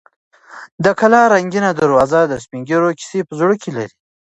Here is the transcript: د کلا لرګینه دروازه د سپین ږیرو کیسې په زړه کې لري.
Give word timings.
د 0.83 0.85
کلا 0.99 1.21
لرګینه 1.31 1.69
دروازه 1.79 2.19
د 2.27 2.33
سپین 2.43 2.61
ږیرو 2.69 2.97
کیسې 2.99 3.19
په 3.27 3.33
زړه 3.39 3.55
کې 3.61 3.69
لري. 3.77 3.95